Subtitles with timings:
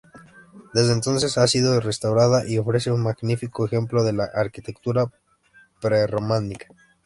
[0.73, 5.05] Desde entonces ha sido restaurada y ofrece un magnífico ejemplo de la arquitectura
[5.79, 6.65] prerrománica.